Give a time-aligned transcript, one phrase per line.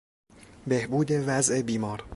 [0.67, 2.03] بهبود وضع بیمار